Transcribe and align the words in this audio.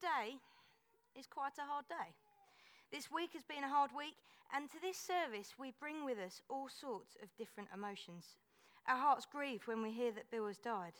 today 0.00 0.38
is 1.18 1.26
quite 1.26 1.58
a 1.58 1.68
hard 1.68 1.84
day. 1.88 2.14
This 2.90 3.10
week 3.10 3.30
has 3.34 3.44
been 3.44 3.64
a 3.64 3.68
hard 3.68 3.90
week, 3.96 4.16
and 4.54 4.70
to 4.70 4.80
this 4.80 4.96
service, 4.96 5.54
we 5.58 5.74
bring 5.78 6.04
with 6.04 6.18
us 6.18 6.40
all 6.48 6.68
sorts 6.68 7.16
of 7.22 7.36
different 7.36 7.68
emotions. 7.74 8.24
Our 8.88 8.96
hearts 8.96 9.26
grieve 9.30 9.62
when 9.66 9.82
we 9.82 9.92
hear 9.92 10.10
that 10.12 10.30
Bill 10.30 10.46
has 10.46 10.56
died. 10.56 10.94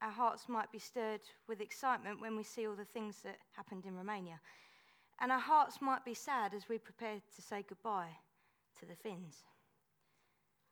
Our 0.00 0.10
hearts 0.10 0.48
might 0.48 0.72
be 0.72 0.78
stirred 0.78 1.20
with 1.46 1.60
excitement 1.60 2.20
when 2.20 2.34
we 2.36 2.42
see 2.42 2.66
all 2.66 2.74
the 2.74 2.86
things 2.86 3.18
that 3.22 3.36
happened 3.54 3.84
in 3.84 3.96
Romania. 3.96 4.40
And 5.20 5.30
our 5.30 5.38
hearts 5.38 5.82
might 5.82 6.04
be 6.04 6.14
sad 6.14 6.54
as 6.54 6.68
we 6.68 6.78
prepare 6.78 7.20
to 7.36 7.42
say 7.42 7.64
goodbye 7.68 8.16
to 8.80 8.86
the 8.86 8.96
Finns. 8.96 9.44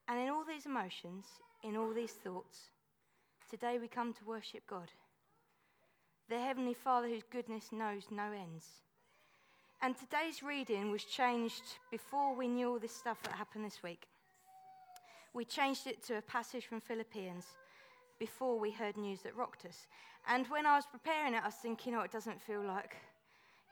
And 0.08 0.18
in 0.18 0.30
all 0.30 0.44
these 0.48 0.66
emotions, 0.66 1.26
in 1.62 1.76
all 1.76 1.92
these 1.92 2.12
thoughts, 2.12 2.70
today 3.50 3.78
we 3.78 3.86
come 3.86 4.14
to 4.14 4.24
worship 4.24 4.62
God, 4.66 4.88
the 6.30 6.38
Heavenly 6.38 6.74
Father 6.74 7.08
whose 7.08 7.24
goodness 7.28 7.72
knows 7.72 8.04
no 8.12 8.30
ends. 8.30 8.64
And 9.82 9.96
today's 9.96 10.44
reading 10.44 10.92
was 10.92 11.02
changed 11.02 11.64
before 11.90 12.36
we 12.36 12.46
knew 12.46 12.70
all 12.70 12.78
this 12.78 12.94
stuff 12.94 13.20
that 13.24 13.32
happened 13.32 13.64
this 13.64 13.82
week. 13.82 14.06
We 15.34 15.44
changed 15.44 15.88
it 15.88 16.04
to 16.04 16.18
a 16.18 16.22
passage 16.22 16.66
from 16.66 16.80
Philippians 16.80 17.46
before 18.20 18.60
we 18.60 18.70
heard 18.70 18.96
news 18.96 19.22
that 19.22 19.34
rocked 19.34 19.64
us. 19.64 19.88
And 20.28 20.46
when 20.46 20.66
I 20.66 20.76
was 20.76 20.84
preparing 20.86 21.34
it, 21.34 21.42
I 21.42 21.46
was 21.46 21.54
thinking, 21.56 21.96
oh, 21.96 22.02
it 22.02 22.12
doesn't 22.12 22.40
feel 22.40 22.62
like, 22.62 22.94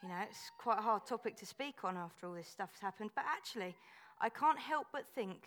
you 0.02 0.09
know, 0.09 0.19
it's 0.29 0.51
quite 0.59 0.80
a 0.80 0.83
hard 0.83 1.07
topic 1.07 1.37
to 1.37 1.47
speak 1.47 1.85
on 1.85 1.97
after 1.97 2.27
all 2.27 2.35
this 2.35 2.49
stuff's 2.49 2.80
happened. 2.80 3.11
But 3.15 3.25
actually, 3.29 3.77
I 4.21 4.30
can't 4.30 4.59
help 4.59 4.88
but 4.93 5.05
think 5.15 5.43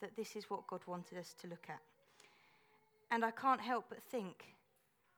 that 0.00 0.16
this 0.16 0.34
is 0.34 0.50
what 0.50 0.66
God 0.66 0.80
wanted 0.88 1.16
us 1.16 1.32
to 1.42 1.46
look 1.46 1.66
at. 1.68 1.80
And 3.12 3.24
I 3.24 3.30
can't 3.30 3.60
help 3.60 3.84
but 3.88 4.02
think 4.02 4.56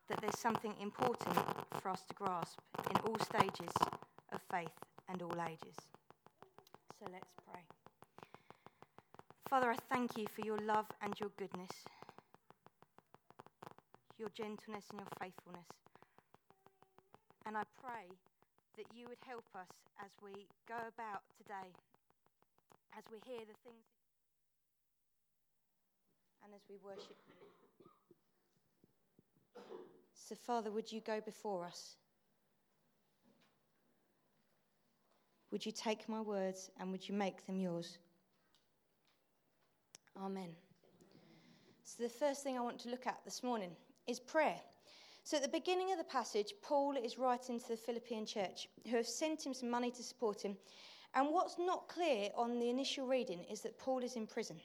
that 0.09 0.21
there's 0.21 0.39
something 0.39 0.75
important 0.81 1.37
for 1.81 1.91
us 1.91 2.03
to 2.09 2.15
grasp 2.15 2.59
in 2.91 2.97
all 2.99 3.19
stages 3.19 3.73
of 4.33 4.41
faith 4.51 4.75
and 5.09 5.23
all 5.23 5.37
ages. 5.49 5.77
So 6.99 7.07
let's 7.13 7.33
pray. 7.47 7.63
Father, 9.49 9.71
I 9.71 9.77
thank 9.77 10.17
you 10.17 10.27
for 10.27 10.43
your 10.43 10.59
love 10.59 10.87
and 11.03 11.19
your 11.21 11.31
goodness, 11.37 11.73
your 14.19 14.31
gentleness 14.31 14.87
and 14.91 15.01
your 15.01 15.13
faithfulness. 15.21 15.69
And 17.47 17.57
I 17.57 17.65
pray 17.83 18.07
that 18.77 18.87
you 18.95 19.07
would 19.09 19.21
help 19.27 19.45
us 19.55 19.69
as 20.03 20.11
we 20.23 20.47
go 20.69 20.79
about 20.89 21.23
today, 21.37 21.75
as 22.97 23.05
we 23.11 23.19
hear 23.27 23.41
the 23.41 23.59
things 23.65 23.85
and 26.45 26.55
as 26.55 26.63
we 26.69 26.77
worship 26.85 27.19
you. 27.29 27.72
So, 30.29 30.37
Father, 30.37 30.71
would 30.71 30.93
you 30.93 31.01
go 31.01 31.21
before 31.21 31.65
us? 31.65 31.97
Would 35.51 35.67
you 35.67 35.73
take 35.73 36.09
my 36.09 36.21
words 36.21 36.71
and 36.79 36.93
would 36.93 37.09
you 37.09 37.15
make 37.15 37.45
them 37.47 37.59
yours? 37.59 37.99
Amen. 40.23 40.51
So, 41.85 42.05
the 42.05 42.09
first 42.09 42.45
thing 42.45 42.57
I 42.57 42.61
want 42.61 42.79
to 42.81 42.89
look 42.89 43.07
at 43.07 43.19
this 43.25 43.43
morning 43.43 43.73
is 44.07 44.21
prayer. 44.21 44.61
So, 45.25 45.37
at 45.37 45.43
the 45.43 45.49
beginning 45.49 45.91
of 45.91 45.99
the 45.99 46.05
passage, 46.05 46.55
Paul 46.63 46.97
is 46.97 47.19
writing 47.19 47.59
to 47.59 47.69
the 47.69 47.77
Philippian 47.77 48.25
church 48.25 48.69
who 48.89 48.97
have 48.97 49.07
sent 49.07 49.45
him 49.45 49.53
some 49.53 49.71
money 49.71 49.91
to 49.91 50.03
support 50.05 50.41
him. 50.41 50.57
And 51.15 51.31
what's 51.31 51.59
not 51.59 51.89
clear 51.89 52.31
on 52.37 52.61
the 52.61 52.71
initial 52.71 53.07
reading 53.07 53.45
is 53.51 53.61
that 53.63 53.79
Paul 53.79 54.05
is 54.05 54.15
in 54.15 54.29
prison. 54.29 54.61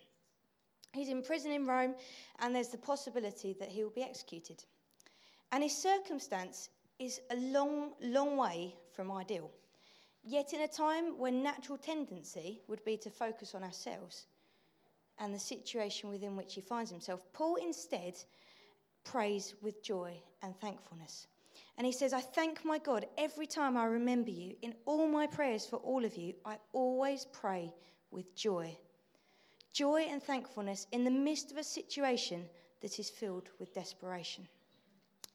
He's 0.93 1.09
in 1.09 1.23
prison 1.23 1.51
in 1.51 1.65
Rome, 1.65 1.95
and 2.39 2.55
there's 2.55 2.69
the 2.69 2.77
possibility 2.77 3.55
that 3.59 3.69
he 3.69 3.83
will 3.83 3.91
be 3.91 4.03
executed. 4.03 4.63
And 5.51 5.63
his 5.63 5.75
circumstance 5.75 6.69
is 6.99 7.21
a 7.31 7.35
long, 7.35 7.93
long 8.01 8.37
way 8.37 8.75
from 8.93 9.11
ideal. 9.11 9.49
Yet, 10.23 10.53
in 10.53 10.61
a 10.61 10.67
time 10.67 11.17
when 11.17 11.41
natural 11.41 11.77
tendency 11.77 12.61
would 12.67 12.83
be 12.83 12.97
to 12.97 13.09
focus 13.09 13.55
on 13.55 13.63
ourselves 13.63 14.25
and 15.19 15.33
the 15.33 15.39
situation 15.39 16.09
within 16.09 16.35
which 16.35 16.53
he 16.53 16.61
finds 16.61 16.91
himself, 16.91 17.21
Paul 17.33 17.55
instead 17.55 18.15
prays 19.03 19.55
with 19.61 19.81
joy 19.81 20.17
and 20.41 20.59
thankfulness. 20.59 21.27
And 21.77 21.85
he 21.85 21.93
says, 21.93 22.11
I 22.11 22.21
thank 22.21 22.65
my 22.65 22.79
God 22.79 23.05
every 23.17 23.47
time 23.47 23.77
I 23.77 23.85
remember 23.85 24.31
you. 24.31 24.55
In 24.61 24.75
all 24.85 25.07
my 25.07 25.27
prayers 25.27 25.65
for 25.65 25.77
all 25.77 26.03
of 26.03 26.17
you, 26.17 26.33
I 26.43 26.57
always 26.73 27.25
pray 27.31 27.73
with 28.11 28.35
joy 28.35 28.77
joy 29.77 30.07
and 30.09 30.23
thankfulness 30.23 30.87
in 30.91 31.03
the 31.03 31.11
midst 31.11 31.51
of 31.51 31.57
a 31.57 31.63
situation 31.63 32.43
that 32.81 32.97
is 32.97 33.11
filled 33.11 33.47
with 33.59 33.75
desperation. 33.75 34.47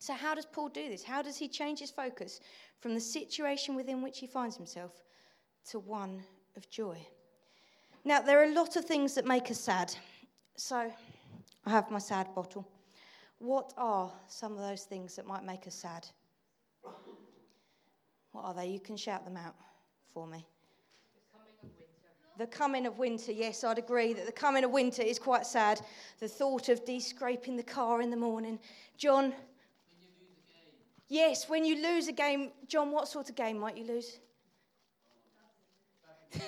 So, 0.02 0.14
how 0.14 0.34
does 0.34 0.46
Paul 0.46 0.68
do 0.68 0.88
this? 0.88 1.04
How 1.04 1.22
does 1.22 1.36
he 1.36 1.46
change 1.46 1.78
his 1.78 1.92
focus 1.92 2.40
from 2.80 2.92
the 2.92 3.00
situation 3.00 3.76
within 3.76 4.02
which 4.02 4.18
he 4.18 4.26
finds 4.26 4.56
himself 4.56 5.00
to 5.70 5.78
one 5.78 6.24
of 6.56 6.68
joy? 6.68 6.98
Now, 8.04 8.20
there 8.20 8.40
are 8.40 8.50
a 8.50 8.52
lot 8.52 8.74
of 8.74 8.84
things 8.84 9.14
that 9.14 9.24
make 9.24 9.48
us 9.48 9.60
sad. 9.60 9.94
So, 10.56 10.90
I 11.64 11.70
have 11.70 11.88
my 11.92 12.00
sad 12.00 12.34
bottle. 12.34 12.66
What 13.38 13.74
are 13.76 14.10
some 14.26 14.54
of 14.54 14.58
those 14.58 14.82
things 14.82 15.14
that 15.14 15.24
might 15.24 15.44
make 15.44 15.68
us 15.68 15.76
sad? 15.76 16.04
What 18.32 18.44
are 18.44 18.54
they? 18.54 18.66
You 18.66 18.80
can 18.80 18.96
shout 18.96 19.24
them 19.24 19.36
out 19.36 19.54
for 20.12 20.26
me. 20.26 20.44
The 22.38 22.48
coming 22.48 22.86
of 22.86 22.98
winter, 22.98 23.30
yes, 23.30 23.62
I'd 23.62 23.78
agree 23.78 24.14
that 24.14 24.26
the 24.26 24.32
coming 24.32 24.64
of 24.64 24.72
winter 24.72 25.02
is 25.02 25.20
quite 25.20 25.46
sad. 25.46 25.80
The 26.18 26.26
thought 26.26 26.70
of 26.70 26.84
de 26.84 26.98
scraping 26.98 27.56
the 27.56 27.62
car 27.62 28.02
in 28.02 28.10
the 28.10 28.16
morning. 28.16 28.58
John? 28.96 29.32
Yes, 31.12 31.46
when 31.46 31.66
you 31.66 31.76
lose 31.82 32.08
a 32.08 32.12
game. 32.12 32.52
John, 32.66 32.90
what 32.90 33.06
sort 33.06 33.28
of 33.28 33.34
game 33.34 33.58
might 33.58 33.76
you 33.76 33.84
lose? 33.84 34.18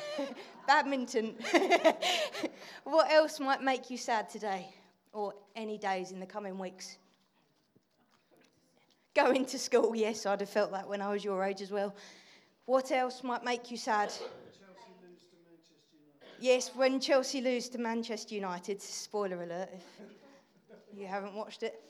Badminton. 0.66 1.34
what 2.84 3.12
else 3.12 3.38
might 3.40 3.62
make 3.62 3.90
you 3.90 3.98
sad 3.98 4.30
today 4.30 4.66
or 5.12 5.34
any 5.54 5.76
days 5.76 6.12
in 6.12 6.18
the 6.18 6.24
coming 6.24 6.58
weeks? 6.58 6.96
Going 9.14 9.44
to 9.44 9.58
school, 9.58 9.94
yes, 9.94 10.24
I'd 10.24 10.40
have 10.40 10.48
felt 10.48 10.72
that 10.72 10.88
when 10.88 11.02
I 11.02 11.12
was 11.12 11.22
your 11.22 11.44
age 11.44 11.60
as 11.60 11.70
well. 11.70 11.94
What 12.64 12.90
else 12.90 13.22
might 13.22 13.44
make 13.44 13.70
you 13.70 13.76
sad? 13.76 14.14
Yes, 16.40 16.70
when 16.74 17.00
Chelsea 17.00 17.42
lose 17.42 17.68
to 17.68 17.76
Manchester 17.76 18.34
United, 18.34 18.80
spoiler 18.80 19.42
alert 19.42 19.68
if 19.74 20.98
you 20.98 21.06
haven't 21.06 21.34
watched 21.34 21.62
it. 21.62 21.82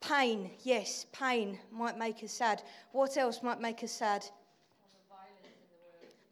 Pain, 0.00 0.50
yes, 0.62 1.06
pain 1.12 1.58
might 1.70 1.98
make 1.98 2.22
us 2.22 2.32
sad. 2.32 2.62
What 2.92 3.16
else 3.16 3.42
might 3.42 3.60
make 3.60 3.82
us 3.82 3.92
sad? 3.92 4.24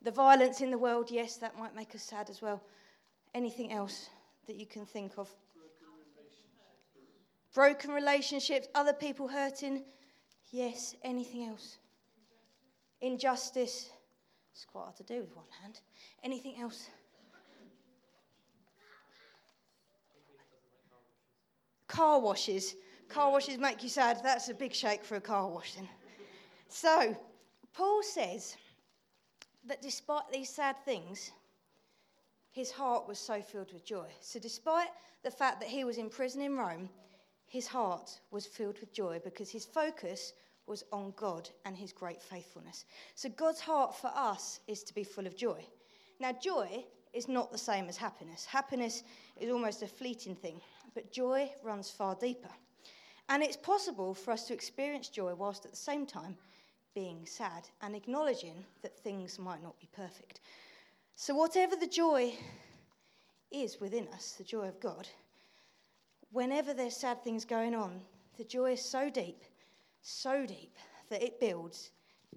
The 0.03 0.11
violence 0.13 0.61
in 0.61 0.71
the 0.71 0.79
world, 0.79 1.11
yes, 1.11 1.37
that 1.39 1.59
might 1.59 1.75
make 1.75 1.95
us 1.95 2.03
sad 2.03 2.31
as 2.31 2.41
well. 2.41 2.63
Anything 3.35 3.73
else 3.73 4.09
that 4.47 4.57
you 4.57 4.67
can 4.67 4.87
think 4.87 5.13
of? 5.19 5.29
Broken 7.53 7.91
relationships, 7.91 8.69
other 8.75 8.93
people 8.93 9.27
hurting, 9.27 9.83
yes, 10.53 10.95
anything 11.03 11.49
else? 11.49 11.79
Injustice, 13.01 13.91
it's 14.53 14.65
quite 14.65 14.83
hard 14.83 14.97
to 14.97 15.03
do 15.03 15.21
with 15.21 15.35
one 15.35 15.47
hand. 15.61 15.81
Anything 16.23 16.61
else? 16.61 16.89
Car 21.89 22.21
washes. 22.21 22.75
Car 23.09 23.31
washes 23.31 23.59
make 23.59 23.83
you 23.83 23.89
sad. 23.89 24.21
That's 24.23 24.49
a 24.49 24.55
big 24.55 24.75
shake 24.75 25.05
for 25.05 25.17
a 25.17 25.21
car 25.21 25.49
wash 25.49 25.75
then. 25.75 25.89
So, 26.69 27.17
Paul 27.73 28.03
says 28.03 28.57
that 29.67 29.83
despite 29.83 30.31
these 30.33 30.51
sad 30.51 30.77
things, 30.85 31.31
his 32.51 32.71
heart 32.71 33.07
was 33.07 33.19
so 33.19 33.41
filled 33.41 33.73
with 33.73 33.85
joy. 33.85 34.07
So, 34.21 34.39
despite 34.39 34.89
the 35.23 35.31
fact 35.31 35.61
that 35.61 35.69
he 35.69 35.85
was 35.85 35.99
in 35.99 36.09
prison 36.09 36.43
in 36.43 36.57
Rome, 36.57 36.89
his 37.47 37.67
heart 37.67 38.21
was 38.31 38.47
filled 38.47 38.81
with 38.81 38.93
joy 38.93 39.21
because 39.23 39.51
his 39.51 39.65
focus 39.65 40.33
was 40.67 40.83
on 40.93 41.13
God 41.17 41.49
and 41.65 41.77
his 41.77 41.93
great 41.93 42.21
faithfulness. 42.21 42.85
So, 43.15 43.29
God's 43.29 43.61
heart 43.61 43.95
for 43.95 44.11
us 44.15 44.61
is 44.67 44.83
to 44.85 44.95
be 44.95 45.05
full 45.05 45.27
of 45.27 45.37
joy. 45.37 45.65
Now, 46.19 46.33
joy 46.33 46.85
is 47.13 47.29
not 47.29 47.53
the 47.53 47.59
same 47.59 47.89
as 47.89 47.97
happiness. 47.97 48.45
Happiness 48.45 49.05
is 49.39 49.51
almost 49.51 49.83
a 49.83 49.87
fleeting 49.87 50.35
thing 50.35 50.61
but 50.97 51.13
joy 51.13 51.53
runs 51.63 51.91
far 51.91 52.15
deeper. 52.15 52.49
And 53.29 53.43
it's 53.43 53.57
possible 53.57 54.15
for 54.15 54.31
us 54.31 54.47
to 54.47 54.55
experience 54.55 55.09
joy 55.09 55.35
whilst 55.35 55.65
at 55.65 55.73
the 55.73 55.77
same 55.77 56.07
time 56.07 56.37
being 56.95 57.27
sad 57.27 57.69
and 57.83 57.95
acknowledging 57.95 58.65
that 58.83 58.99
things 58.99 59.39
might 59.39 59.63
not 59.63 59.79
be 59.79 59.89
perfect. 59.95 60.41
So, 61.15 61.35
whatever 61.35 61.77
the 61.77 61.87
joy 61.87 62.35
is 63.51 63.81
within 63.81 64.09
us, 64.09 64.33
the 64.39 64.45
joy 64.45 64.69
of 64.69 64.81
God, 64.81 65.09
whenever 66.31 66.73
there's 66.73 66.97
sad 66.97 67.23
things 67.23 67.45
going 67.45 67.75
on, 67.75 68.01
the 68.39 68.45
joy 68.45 68.73
is 68.73 68.83
so 68.83 69.11
deep, 69.11 69.43
so 70.03 70.47
deep, 70.47 70.77
that 71.11 71.23
it 71.23 71.41
builds 71.41 71.91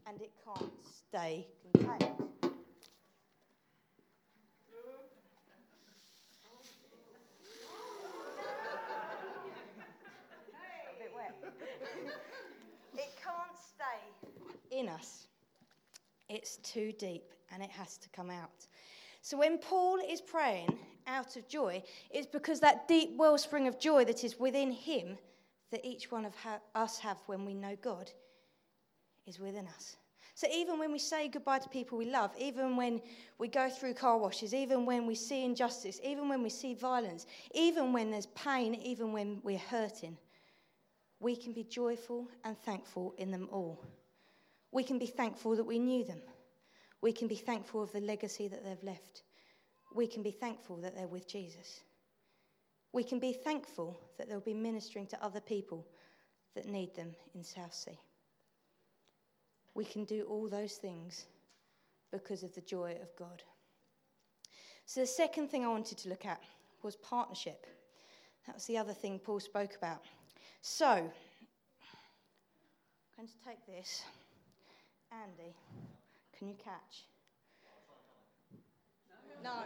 and 0.07 0.21
it 0.21 0.31
can't 0.45 0.71
stay 0.85 1.47
contained. 1.73 2.15
it 12.95 13.11
can't 13.23 13.57
stay 13.57 14.59
in 14.79 14.89
us. 14.89 15.27
It's 16.29 16.57
too 16.57 16.91
deep 16.97 17.23
and 17.51 17.61
it 17.61 17.69
has 17.71 17.97
to 17.97 18.09
come 18.09 18.29
out. 18.29 18.67
So 19.21 19.37
when 19.37 19.57
Paul 19.57 19.99
is 20.07 20.21
praying 20.21 20.77
out 21.07 21.35
of 21.35 21.47
joy, 21.47 21.83
it's 22.09 22.27
because 22.27 22.59
that 22.61 22.87
deep 22.87 23.17
wellspring 23.17 23.67
of 23.67 23.79
joy 23.79 24.05
that 24.05 24.23
is 24.23 24.39
within 24.39 24.71
him, 24.71 25.17
that 25.71 25.85
each 25.85 26.11
one 26.11 26.25
of 26.25 26.35
ha- 26.35 26.61
us 26.75 26.99
have 26.99 27.17
when 27.25 27.45
we 27.45 27.53
know 27.53 27.75
God, 27.81 28.09
is 29.27 29.39
within 29.39 29.67
us. 29.67 29.97
So 30.35 30.47
even 30.53 30.79
when 30.79 30.93
we 30.93 30.99
say 30.99 31.27
goodbye 31.27 31.59
to 31.59 31.69
people 31.69 31.97
we 31.97 32.09
love, 32.09 32.31
even 32.39 32.77
when 32.77 33.01
we 33.39 33.49
go 33.49 33.69
through 33.69 33.95
car 33.95 34.17
washes, 34.17 34.53
even 34.53 34.85
when 34.85 35.05
we 35.05 35.13
see 35.13 35.43
injustice, 35.43 35.99
even 36.01 36.29
when 36.29 36.41
we 36.41 36.49
see 36.49 36.73
violence, 36.73 37.25
even 37.53 37.91
when 37.91 38.09
there's 38.09 38.27
pain, 38.27 38.73
even 38.75 39.11
when 39.11 39.41
we're 39.43 39.57
hurting, 39.57 40.17
we 41.19 41.35
can 41.35 41.51
be 41.51 41.65
joyful 41.65 42.29
and 42.45 42.57
thankful 42.57 43.13
in 43.17 43.31
them 43.31 43.49
all. 43.51 43.83
We 44.71 44.83
can 44.83 44.99
be 44.99 45.07
thankful 45.07 45.55
that 45.55 45.63
we 45.63 45.79
knew 45.79 46.03
them. 46.03 46.21
We 47.01 47.11
can 47.11 47.27
be 47.27 47.35
thankful 47.35 47.81
of 47.81 47.91
the 47.91 48.01
legacy 48.01 48.47
that 48.47 48.63
they've 48.63 48.83
left. 48.83 49.23
We 49.95 50.07
can 50.07 50.21
be 50.21 50.31
thankful 50.31 50.77
that 50.77 50.95
they're 50.95 51.07
with 51.07 51.27
Jesus. 51.27 51.79
We 52.91 53.03
can 53.03 53.19
be 53.19 53.33
thankful 53.33 53.99
that 54.17 54.29
they'll 54.29 54.39
be 54.39 54.53
ministering 54.53 55.07
to 55.07 55.23
other 55.23 55.39
people 55.39 55.87
that 56.55 56.67
need 56.67 56.95
them 56.95 57.15
in 57.33 57.43
Southsea. 57.43 57.95
We 59.75 59.85
can 59.85 60.05
do 60.05 60.23
all 60.23 60.49
those 60.49 60.73
things 60.73 61.25
because 62.11 62.43
of 62.43 62.53
the 62.53 62.61
joy 62.61 62.97
of 63.01 63.15
God. 63.15 63.43
So, 64.85 65.01
the 65.01 65.07
second 65.07 65.49
thing 65.49 65.63
I 65.63 65.69
wanted 65.69 65.99
to 65.99 66.09
look 66.09 66.25
at 66.25 66.41
was 66.81 66.95
partnership. 66.95 67.67
That 68.47 68.55
was 68.55 68.65
the 68.65 68.77
other 68.77 68.93
thing 68.93 69.19
Paul 69.19 69.39
spoke 69.39 69.75
about. 69.75 70.03
So, 70.61 70.87
I'm 70.87 71.11
going 73.15 73.27
to 73.27 73.33
take 73.45 73.65
this. 73.67 74.03
Andy, 75.11 75.55
can 76.37 76.47
you 76.47 76.55
catch? 76.63 77.05
No. 79.43 79.63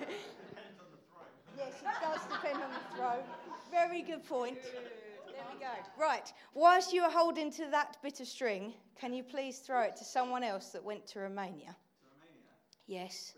Depends 0.00 0.78
on 0.78 0.86
the 0.92 0.98
throat. 1.08 1.30
yes, 1.58 1.74
it 1.80 2.02
does 2.02 2.20
depend 2.26 2.62
on 2.62 2.70
the 2.70 2.96
throw. 2.96 3.22
Very 3.70 4.02
good 4.02 4.24
point. 4.24 4.58
There 4.62 5.42
we 5.52 5.58
go. 5.58 5.72
Right. 5.98 6.32
Whilst 6.54 6.92
you 6.92 7.02
are 7.02 7.10
holding 7.10 7.50
to 7.52 7.66
that 7.70 7.96
bit 8.02 8.20
of 8.20 8.26
string, 8.26 8.74
can 8.94 9.12
you 9.12 9.22
please 9.24 9.58
throw 9.58 9.82
it 9.82 9.96
to 9.96 10.04
someone 10.04 10.44
else 10.44 10.68
that 10.68 10.84
went 10.84 11.06
to 11.08 11.20
Romania? 11.20 11.74
To 11.74 12.06
Romania? 12.20 12.52
Yes. 12.86 13.34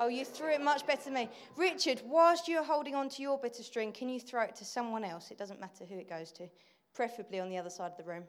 Oh, 0.00 0.06
you 0.06 0.24
threw 0.24 0.52
it 0.52 0.60
much 0.60 0.86
better 0.86 1.04
than 1.04 1.14
me. 1.14 1.28
Richard, 1.56 2.02
whilst 2.06 2.46
you're 2.46 2.62
holding 2.62 2.94
on 2.94 3.08
to 3.10 3.22
your 3.22 3.36
bit 3.36 3.58
of 3.58 3.64
string, 3.64 3.90
can 3.90 4.08
you 4.08 4.20
throw 4.20 4.42
it 4.42 4.54
to 4.56 4.64
someone 4.64 5.02
else? 5.02 5.32
It 5.32 5.38
doesn't 5.38 5.60
matter 5.60 5.84
who 5.84 5.98
it 5.98 6.08
goes 6.08 6.30
to, 6.32 6.48
preferably 6.94 7.40
on 7.40 7.50
the 7.50 7.58
other 7.58 7.70
side 7.70 7.90
of 7.90 7.96
the 7.96 8.04
room. 8.04 8.22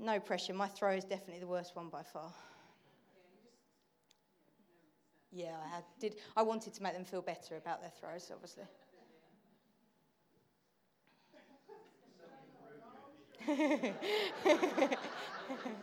No 0.00 0.18
pressure. 0.18 0.52
My 0.52 0.66
throw 0.66 0.94
is 0.94 1.04
definitely 1.04 1.38
the 1.38 1.46
worst 1.46 1.76
one 1.76 1.88
by 1.88 2.02
far. 2.02 2.32
Yeah, 5.30 5.54
I 5.72 5.80
did. 6.00 6.16
I 6.36 6.42
wanted 6.42 6.74
to 6.74 6.82
make 6.82 6.94
them 6.94 7.04
feel 7.04 7.22
better 7.22 7.56
about 7.56 7.80
their 7.80 7.92
throws, 8.00 8.30
obviously. 8.32 8.64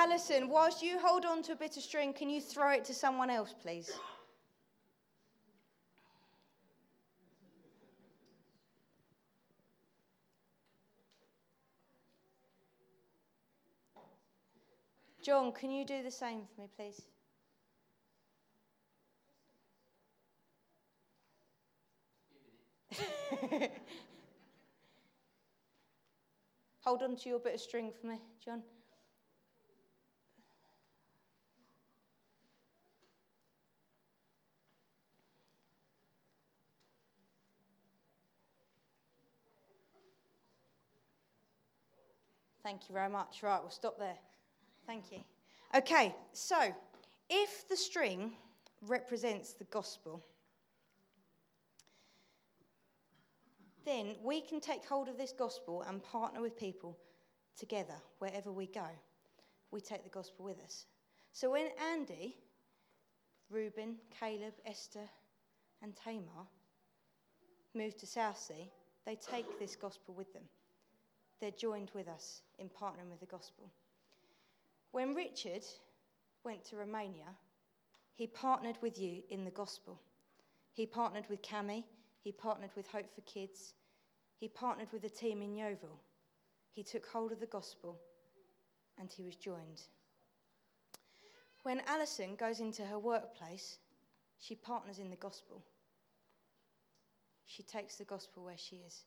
Alison, 0.00 0.48
whilst 0.48 0.82
you 0.82 0.98
hold 0.98 1.26
on 1.26 1.42
to 1.42 1.52
a 1.52 1.56
bit 1.56 1.76
of 1.76 1.82
string, 1.82 2.14
can 2.14 2.30
you 2.30 2.40
throw 2.40 2.70
it 2.70 2.86
to 2.86 2.94
someone 2.94 3.28
else, 3.28 3.54
please? 3.60 3.92
John, 15.22 15.52
can 15.52 15.70
you 15.70 15.84
do 15.84 16.02
the 16.02 16.10
same 16.10 16.44
for 16.54 16.62
me, 16.62 16.68
please? 16.74 17.02
Hold 26.84 27.02
on 27.02 27.16
to 27.16 27.28
your 27.28 27.38
bit 27.38 27.52
of 27.54 27.60
string 27.60 27.92
for 28.00 28.06
me, 28.06 28.18
John. 28.42 28.62
Thank 42.70 42.88
you 42.88 42.94
very 42.94 43.08
much. 43.08 43.42
Right, 43.42 43.60
we'll 43.60 43.68
stop 43.68 43.98
there. 43.98 44.14
Thank 44.86 45.10
you. 45.10 45.18
Okay, 45.74 46.14
so 46.32 46.72
if 47.28 47.68
the 47.68 47.76
string 47.76 48.34
represents 48.86 49.54
the 49.54 49.64
gospel, 49.64 50.22
then 53.84 54.14
we 54.22 54.40
can 54.40 54.60
take 54.60 54.86
hold 54.86 55.08
of 55.08 55.18
this 55.18 55.32
gospel 55.36 55.82
and 55.82 56.00
partner 56.00 56.40
with 56.40 56.56
people 56.56 56.96
together 57.58 57.96
wherever 58.20 58.52
we 58.52 58.68
go. 58.68 58.86
We 59.72 59.80
take 59.80 60.04
the 60.04 60.08
gospel 60.08 60.44
with 60.44 60.62
us. 60.64 60.86
So 61.32 61.50
when 61.50 61.70
Andy, 61.92 62.36
Reuben, 63.50 63.96
Caleb, 64.16 64.54
Esther, 64.64 65.10
and 65.82 65.96
Tamar 65.96 66.46
move 67.74 67.96
to 67.96 68.06
Southsea, 68.06 68.68
they 69.04 69.16
take 69.16 69.58
this 69.58 69.74
gospel 69.74 70.14
with 70.14 70.32
them. 70.32 70.44
They're 71.40 71.50
joined 71.50 71.90
with 71.94 72.08
us 72.08 72.42
in 72.58 72.68
partnering 72.68 73.10
with 73.10 73.20
the 73.20 73.26
gospel. 73.26 73.70
When 74.92 75.14
Richard 75.14 75.64
went 76.44 76.64
to 76.66 76.76
Romania, 76.76 77.34
he 78.14 78.26
partnered 78.26 78.76
with 78.82 78.98
you 78.98 79.22
in 79.30 79.44
the 79.44 79.50
gospel. 79.50 80.00
He 80.72 80.84
partnered 80.84 81.28
with 81.30 81.42
Cami, 81.42 81.84
he 82.22 82.32
partnered 82.32 82.70
with 82.76 82.88
Hope 82.88 83.12
for 83.14 83.22
Kids, 83.22 83.74
he 84.38 84.48
partnered 84.48 84.92
with 84.92 85.04
a 85.04 85.08
team 85.08 85.42
in 85.42 85.54
Yeovil. 85.54 86.00
He 86.72 86.82
took 86.82 87.06
hold 87.06 87.32
of 87.32 87.40
the 87.40 87.46
gospel 87.46 87.98
and 88.98 89.10
he 89.10 89.22
was 89.22 89.36
joined. 89.36 89.82
When 91.62 91.82
Alison 91.86 92.36
goes 92.36 92.60
into 92.60 92.84
her 92.84 92.98
workplace, 92.98 93.78
she 94.38 94.54
partners 94.54 94.98
in 94.98 95.10
the 95.10 95.16
gospel. 95.16 95.62
She 97.44 97.62
takes 97.62 97.96
the 97.96 98.04
gospel 98.04 98.44
where 98.44 98.56
she 98.56 98.76
is. 98.76 99.04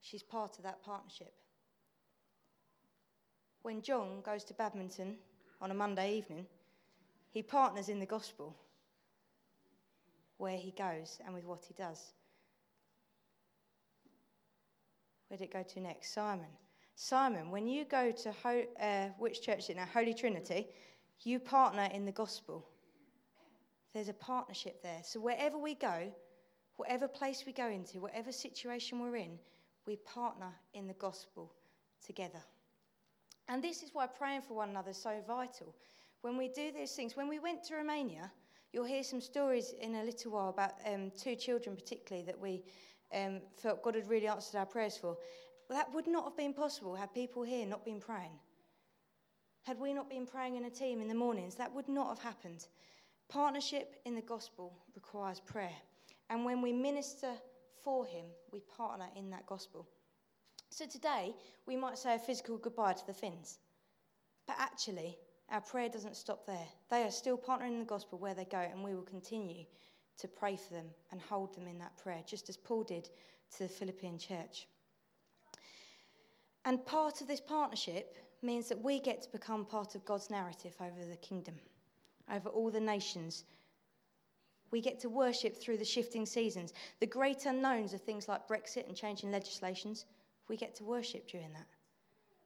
She's 0.00 0.22
part 0.22 0.58
of 0.58 0.64
that 0.64 0.82
partnership 0.82 1.32
when 3.68 3.82
John 3.82 4.22
goes 4.24 4.44
to 4.44 4.54
badminton 4.54 5.16
on 5.60 5.70
a 5.70 5.74
Monday 5.74 6.16
evening, 6.16 6.46
he 7.30 7.42
partners 7.42 7.90
in 7.90 8.00
the 8.00 8.06
gospel 8.06 8.56
where 10.38 10.56
he 10.56 10.70
goes 10.70 11.18
and 11.24 11.34
with 11.34 11.44
what 11.44 11.64
he 11.66 11.74
does. 11.74 12.12
Where 15.28 15.36
did 15.36 15.44
it 15.44 15.52
go 15.52 15.62
to 15.62 15.80
next? 15.80 16.14
Simon. 16.14 16.48
Simon, 16.94 17.50
when 17.50 17.66
you 17.66 17.84
go 17.84 18.10
to 18.10 18.32
Ho- 18.42 18.64
uh, 18.80 19.08
which 19.18 19.42
church 19.42 19.58
is 19.58 19.68
it 19.68 19.76
now? 19.76 19.86
Holy 19.92 20.14
Trinity, 20.14 20.68
you 21.24 21.38
partner 21.38 21.88
in 21.92 22.06
the 22.06 22.12
gospel. 22.12 22.66
There's 23.92 24.08
a 24.08 24.14
partnership 24.14 24.82
there. 24.82 25.00
So 25.04 25.20
wherever 25.20 25.58
we 25.58 25.74
go, 25.74 26.10
whatever 26.76 27.06
place 27.06 27.44
we 27.46 27.52
go 27.52 27.68
into, 27.68 28.00
whatever 28.00 28.32
situation 28.32 29.00
we're 29.00 29.16
in, 29.16 29.38
we 29.88 29.96
partner 29.96 30.52
in 30.74 30.86
the 30.86 30.94
gospel 30.94 31.50
together. 32.04 32.42
And 33.48 33.64
this 33.64 33.82
is 33.82 33.90
why 33.94 34.06
praying 34.06 34.42
for 34.42 34.54
one 34.54 34.68
another 34.68 34.90
is 34.90 34.98
so 34.98 35.22
vital. 35.26 35.74
When 36.20 36.36
we 36.36 36.48
do 36.48 36.70
these 36.70 36.92
things, 36.92 37.16
when 37.16 37.26
we 37.26 37.38
went 37.38 37.64
to 37.64 37.76
Romania, 37.76 38.30
you'll 38.70 38.84
hear 38.84 39.02
some 39.02 39.22
stories 39.22 39.72
in 39.80 39.94
a 39.94 40.04
little 40.04 40.32
while 40.32 40.50
about 40.50 40.72
um, 40.86 41.10
two 41.18 41.34
children, 41.34 41.74
particularly, 41.74 42.26
that 42.26 42.38
we 42.38 42.62
um, 43.14 43.40
felt 43.56 43.82
God 43.82 43.94
had 43.94 44.10
really 44.10 44.28
answered 44.28 44.58
our 44.58 44.66
prayers 44.66 44.98
for. 44.98 45.16
Well, 45.68 45.78
that 45.78 45.92
would 45.94 46.06
not 46.06 46.24
have 46.24 46.36
been 46.36 46.52
possible 46.52 46.94
had 46.94 47.14
people 47.14 47.42
here 47.42 47.64
not 47.66 47.84
been 47.86 48.00
praying. 48.00 48.38
Had 49.62 49.80
we 49.80 49.94
not 49.94 50.10
been 50.10 50.26
praying 50.26 50.56
in 50.56 50.66
a 50.66 50.70
team 50.70 51.00
in 51.00 51.08
the 51.08 51.14
mornings, 51.14 51.54
that 51.54 51.74
would 51.74 51.88
not 51.88 52.08
have 52.08 52.18
happened. 52.18 52.66
Partnership 53.30 53.96
in 54.04 54.14
the 54.14 54.22
gospel 54.22 54.74
requires 54.94 55.40
prayer. 55.40 55.76
And 56.28 56.44
when 56.44 56.60
we 56.60 56.72
minister 56.74 57.32
for 57.88 58.04
Him, 58.04 58.26
we 58.52 58.60
partner 58.76 59.06
in 59.16 59.30
that 59.30 59.46
gospel. 59.46 59.88
So 60.68 60.84
today, 60.84 61.34
we 61.66 61.74
might 61.74 61.96
say 61.96 62.16
a 62.16 62.18
physical 62.18 62.58
goodbye 62.58 62.92
to 62.92 63.06
the 63.06 63.14
Finns. 63.14 63.60
But 64.46 64.56
actually, 64.58 65.16
our 65.50 65.62
prayer 65.62 65.88
doesn't 65.88 66.14
stop 66.14 66.44
there. 66.44 66.66
They 66.90 67.04
are 67.04 67.10
still 67.10 67.38
partnering 67.38 67.72
in 67.72 67.78
the 67.78 67.86
gospel 67.86 68.18
where 68.18 68.34
they 68.34 68.44
go, 68.44 68.58
and 68.58 68.84
we 68.84 68.94
will 68.94 69.04
continue 69.04 69.64
to 70.18 70.28
pray 70.28 70.54
for 70.54 70.74
them 70.74 70.84
and 71.12 71.20
hold 71.22 71.54
them 71.54 71.66
in 71.66 71.78
that 71.78 71.96
prayer, 71.96 72.20
just 72.26 72.50
as 72.50 72.58
Paul 72.58 72.82
did 72.82 73.08
to 73.56 73.60
the 73.60 73.68
Philippian 73.70 74.18
church. 74.18 74.68
And 76.66 76.84
part 76.84 77.22
of 77.22 77.26
this 77.26 77.40
partnership 77.40 78.16
means 78.42 78.68
that 78.68 78.82
we 78.82 79.00
get 79.00 79.22
to 79.22 79.30
become 79.30 79.64
part 79.64 79.94
of 79.94 80.04
God's 80.04 80.28
narrative 80.28 80.74
over 80.78 81.08
the 81.08 81.16
kingdom, 81.16 81.54
over 82.30 82.50
all 82.50 82.70
the 82.70 82.80
nations 82.80 83.44
We 84.70 84.80
get 84.80 85.00
to 85.00 85.08
worship 85.08 85.56
through 85.56 85.78
the 85.78 85.84
shifting 85.84 86.26
seasons, 86.26 86.72
the 87.00 87.06
great 87.06 87.46
unknowns 87.46 87.94
of 87.94 88.02
things 88.02 88.28
like 88.28 88.48
Brexit 88.48 88.86
and 88.86 88.96
changing 88.96 89.30
legislations. 89.30 90.04
We 90.48 90.56
get 90.56 90.74
to 90.76 90.84
worship 90.84 91.28
during 91.28 91.52
that. 91.52 91.66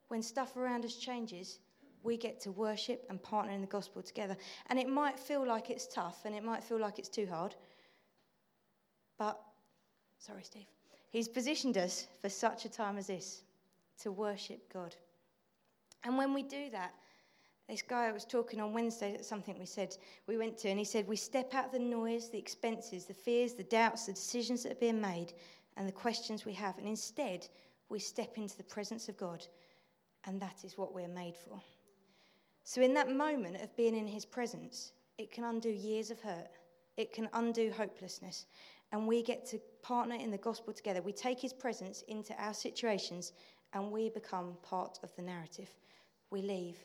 When 0.09 0.23
stuff 0.23 0.57
around 0.57 0.85
us 0.85 0.97
changes, 0.97 1.59
we 2.03 2.17
get 2.17 2.41
to 2.41 2.53
worship 2.53 3.05
and 3.09 3.23
partner 3.23 3.53
in 3.53 3.61
the 3.61 3.67
gospel 3.67 4.03
together. 4.03 4.37
And 4.69 4.79
it 4.79 4.89
might 4.89 5.19
feel 5.19 5.47
like 5.47 5.71
it's 5.71 5.87
tough 5.87 6.25
and 6.25 6.35
it 6.35 6.45
might 6.45 6.63
feel 6.63 6.79
like 6.79 6.99
it's 6.99 7.09
too 7.09 7.27
hard. 7.27 7.55
But, 9.19 9.41
sorry, 10.19 10.43
Steve, 10.43 10.67
He's 11.13 11.29
positioned 11.29 11.77
us 11.77 12.07
for 12.23 12.31
such 12.31 12.65
a 12.65 12.71
time 12.71 12.97
as 12.97 13.07
this 13.07 13.43
to 14.01 14.11
worship 14.11 14.73
God. 14.73 14.97
And 16.05 16.17
when 16.17 16.33
we 16.33 16.43
do 16.43 16.71
that, 16.71 16.95
this 17.69 17.83
guy 17.83 18.09
I 18.09 18.13
was 18.13 18.25
talking 18.25 18.61
on 18.61 18.73
Wednesday, 18.73 19.17
something 19.23 19.59
we 19.59 19.67
said 19.67 19.97
we 20.27 20.37
went 20.37 20.59
to, 20.59 20.69
and 20.69 20.79
he 20.79 20.85
said, 20.85 21.07
We 21.07 21.17
step 21.17 21.55
out 21.55 21.67
of 21.67 21.73
the 21.73 21.79
noise, 21.79 22.29
the 22.29 22.39
expenses, 22.39 23.07
the 23.07 23.15
fears, 23.15 23.55
the 23.55 23.65
doubts, 23.65 24.07
the 24.07 24.13
decisions 24.13 24.63
that 24.63 24.73
are 24.73 24.77
being 24.77 25.01
made, 25.01 25.33
and 25.77 25.89
the 25.89 25.93
questions 25.93 26.45
we 26.45 26.53
have. 26.55 26.77
And 26.79 26.87
instead, 26.87 27.49
we 27.89 27.99
step 27.99 28.37
into 28.37 28.57
the 28.57 28.65
presence 28.65 29.09
of 29.09 29.17
God, 29.17 29.47
and 30.25 30.41
that 30.41 30.65
is 30.65 30.77
what 30.77 30.95
we're 30.95 31.09
made 31.09 31.37
for. 31.37 31.61
So, 32.65 32.83
in 32.83 32.95
that 32.95 33.11
moment 33.11 33.63
of 33.63 33.75
being 33.77 33.97
in 33.97 34.07
his 34.07 34.25
presence, 34.25 34.93
it 35.19 35.31
can 35.31 35.45
undo 35.45 35.71
years 35.71 36.11
of 36.11 36.21
hurt, 36.21 36.49
it 36.97 37.13
can 37.13 37.29
undo 37.33 37.71
hopelessness, 37.71 38.47
and 38.91 39.07
we 39.07 39.23
get 39.23 39.47
to 39.47 39.61
partner 39.83 40.17
in 40.17 40.31
the 40.31 40.39
gospel 40.39 40.73
together. 40.73 41.01
We 41.01 41.13
take 41.13 41.41
his 41.41 41.53
presence 41.53 42.03
into 42.09 42.35
our 42.43 42.55
situations, 42.55 43.33
and 43.73 43.91
we 43.91 44.11
become 44.11 44.57
part 44.63 44.99
of 45.03 45.15
the 45.17 45.23
narrative. 45.23 45.71
We 46.31 46.43
leave 46.43 46.77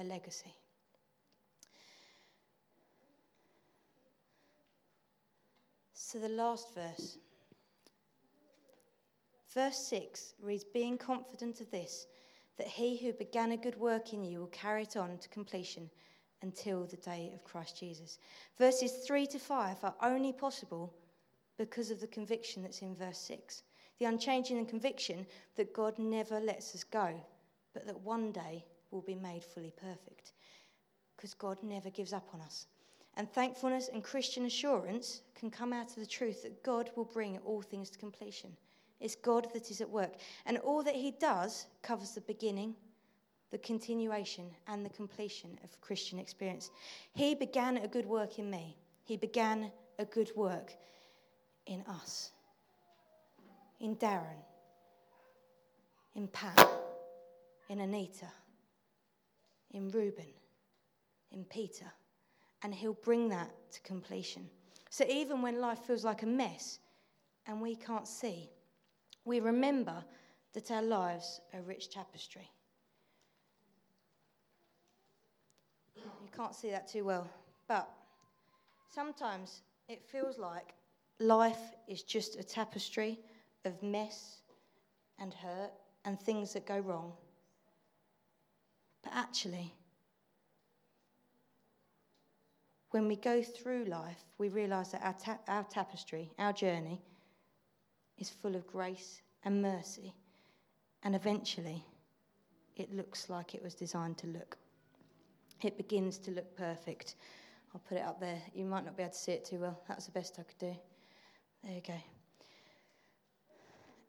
a 0.00 0.04
legacy. 0.04 0.54
So, 5.92 6.18
the 6.18 6.28
last 6.28 6.74
verse. 6.74 7.18
Verse 9.52 9.78
6 9.88 10.34
reads 10.42 10.64
Being 10.64 10.96
confident 10.96 11.60
of 11.60 11.70
this, 11.70 12.06
that 12.56 12.66
he 12.66 12.96
who 12.96 13.12
began 13.12 13.52
a 13.52 13.56
good 13.56 13.76
work 13.76 14.12
in 14.12 14.24
you 14.24 14.40
will 14.40 14.46
carry 14.46 14.82
it 14.82 14.96
on 14.96 15.18
to 15.18 15.28
completion 15.28 15.90
until 16.42 16.84
the 16.86 16.96
day 16.96 17.30
of 17.34 17.44
Christ 17.44 17.78
Jesus. 17.78 18.18
Verses 18.56 19.04
3 19.06 19.26
to 19.26 19.38
5 19.38 19.84
are 19.84 19.94
only 20.02 20.32
possible 20.32 20.94
because 21.58 21.90
of 21.90 22.00
the 22.00 22.06
conviction 22.06 22.62
that's 22.62 22.82
in 22.82 22.94
verse 22.94 23.18
6. 23.18 23.62
The 23.98 24.06
unchanging 24.06 24.64
conviction 24.66 25.26
that 25.56 25.74
God 25.74 25.98
never 25.98 26.38
lets 26.40 26.74
us 26.74 26.84
go, 26.84 27.20
but 27.74 27.86
that 27.86 28.00
one 28.00 28.32
day 28.32 28.64
will 28.90 29.02
be 29.02 29.14
made 29.14 29.44
fully 29.44 29.72
perfect. 29.80 30.32
Because 31.16 31.34
God 31.34 31.58
never 31.62 31.90
gives 31.90 32.12
up 32.12 32.28
on 32.32 32.40
us. 32.40 32.66
And 33.16 33.28
thankfulness 33.28 33.90
and 33.92 34.04
Christian 34.04 34.46
assurance 34.46 35.22
can 35.34 35.50
come 35.50 35.72
out 35.72 35.88
of 35.88 35.96
the 35.96 36.06
truth 36.06 36.44
that 36.44 36.62
God 36.62 36.90
will 36.94 37.04
bring 37.04 37.38
all 37.38 37.62
things 37.62 37.90
to 37.90 37.98
completion. 37.98 38.56
It's 39.00 39.16
God 39.16 39.48
that 39.54 39.70
is 39.70 39.80
at 39.80 39.90
work. 39.90 40.14
And 40.46 40.58
all 40.58 40.82
that 40.84 40.94
He 40.94 41.12
does 41.20 41.66
covers 41.82 42.12
the 42.12 42.20
beginning, 42.22 42.74
the 43.50 43.58
continuation, 43.58 44.44
and 44.68 44.84
the 44.84 44.90
completion 44.90 45.58
of 45.64 45.80
Christian 45.80 46.18
experience. 46.18 46.70
He 47.12 47.34
began 47.34 47.78
a 47.78 47.88
good 47.88 48.06
work 48.06 48.38
in 48.38 48.50
me, 48.50 48.76
He 49.04 49.16
began 49.16 49.72
a 49.98 50.04
good 50.04 50.30
work 50.36 50.74
in 51.66 51.82
us, 51.88 52.30
in 53.80 53.96
Darren, 53.96 54.42
in 56.14 56.28
Pat, 56.28 56.68
in 57.68 57.80
Anita, 57.80 58.28
in 59.72 59.90
Reuben, 59.90 60.32
in 61.32 61.44
Peter, 61.44 61.92
and 62.62 62.74
He'll 62.74 62.94
bring 62.94 63.28
that 63.28 63.50
to 63.72 63.80
completion. 63.80 64.48
So 64.90 65.04
even 65.08 65.42
when 65.42 65.60
life 65.60 65.80
feels 65.80 66.04
like 66.04 66.22
a 66.22 66.26
mess 66.26 66.78
and 67.46 67.60
we 67.60 67.76
can't 67.76 68.08
see, 68.08 68.50
we 69.24 69.40
remember 69.40 70.04
that 70.54 70.70
our 70.70 70.82
lives 70.82 71.40
are 71.52 71.60
rich 71.60 71.90
tapestry. 71.90 72.50
You 75.96 76.28
can't 76.34 76.54
see 76.54 76.70
that 76.70 76.88
too 76.88 77.04
well, 77.04 77.28
but 77.66 77.88
sometimes 78.94 79.62
it 79.88 80.02
feels 80.02 80.38
like 80.38 80.74
life 81.18 81.74
is 81.86 82.02
just 82.02 82.38
a 82.38 82.42
tapestry 82.42 83.18
of 83.64 83.82
mess 83.82 84.38
and 85.18 85.34
hurt 85.34 85.72
and 86.04 86.18
things 86.18 86.52
that 86.54 86.66
go 86.66 86.78
wrong. 86.78 87.12
But 89.08 89.16
actually, 89.16 89.72
when 92.90 93.08
we 93.08 93.16
go 93.16 93.42
through 93.42 93.86
life, 93.86 94.22
we 94.36 94.50
realize 94.50 94.92
that 94.92 95.02
our, 95.02 95.14
ta- 95.14 95.40
our 95.48 95.64
tapestry, 95.64 96.30
our 96.38 96.52
journey, 96.52 97.00
is 98.18 98.28
full 98.28 98.54
of 98.54 98.66
grace 98.66 99.22
and 99.44 99.62
mercy. 99.62 100.12
And 101.04 101.14
eventually, 101.14 101.86
it 102.76 102.94
looks 102.94 103.30
like 103.30 103.54
it 103.54 103.62
was 103.62 103.74
designed 103.74 104.18
to 104.18 104.26
look. 104.26 104.58
It 105.62 105.78
begins 105.78 106.18
to 106.18 106.30
look 106.30 106.54
perfect. 106.54 107.14
I'll 107.74 107.80
put 107.88 107.98
it 107.98 108.04
up 108.04 108.20
there. 108.20 108.42
You 108.54 108.66
might 108.66 108.84
not 108.84 108.96
be 108.96 109.04
able 109.04 109.12
to 109.12 109.18
see 109.18 109.32
it 109.32 109.44
too 109.44 109.60
well. 109.60 109.80
That's 109.88 110.04
the 110.04 110.12
best 110.12 110.38
I 110.38 110.42
could 110.42 110.58
do. 110.58 110.76
There 111.64 111.72
you 111.72 111.82
go. 111.86 111.94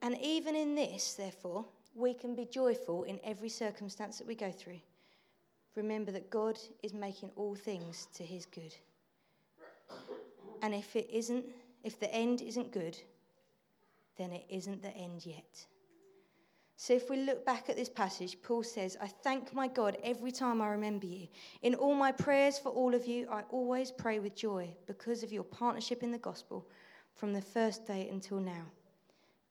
And 0.01 0.18
even 0.22 0.58
in 0.58 0.75
this, 0.75 1.13
therefore, 1.13 1.65
we 1.96 2.13
can 2.13 2.36
be 2.36 2.46
joyful 2.46 3.03
in 3.03 3.20
every 3.24 3.50
circumstance 3.50 4.18
that 4.18 4.27
we 4.27 4.36
go 4.36 4.51
through. 4.51 4.79
Remember 5.76 6.12
that 6.12 6.30
God 6.30 6.60
is 6.84 6.94
making 6.94 7.32
all 7.36 7.56
things 7.56 8.08
to 8.16 8.24
his 8.24 8.46
good. 8.46 8.76
And 10.62 10.74
if 10.74 10.96
it 10.96 11.10
isn't, 11.12 11.46
if 11.84 12.00
the 12.00 12.14
end 12.14 12.42
isn't 12.42 12.72
good, 12.72 12.98
then 14.18 14.32
it 14.32 14.46
isn't 14.50 14.82
the 14.82 14.96
end 14.96 15.26
yet. 15.26 15.66
So, 16.76 16.94
if 16.94 17.10
we 17.10 17.18
look 17.18 17.46
back 17.46 17.70
at 17.70 17.76
this 17.76 17.90
passage, 17.90 18.38
Paul 18.42 18.64
says, 18.64 18.98
I 19.02 19.08
thank 19.08 19.54
my 19.54 19.68
God 19.68 19.98
every 20.02 20.32
time 20.32 20.62
I 20.62 20.70
remember 20.70 21.08
you. 21.08 21.28
In 21.62 21.76
all 21.76 21.94
my 21.94 22.14
prayers 22.14 22.58
for 22.58 22.70
all 22.70 22.96
of 22.96 23.06
you, 23.06 23.28
I 23.30 23.44
always 23.52 23.92
pray 23.92 24.20
with 24.20 24.34
joy 24.34 24.70
because 24.88 25.22
of 25.22 25.34
your 25.34 25.44
partnership 25.44 26.04
in 26.04 26.12
the 26.12 26.18
gospel 26.18 26.66
from 27.16 27.34
the 27.34 27.42
first 27.42 27.86
day 27.86 28.08
until 28.10 28.40
now. 28.40 28.64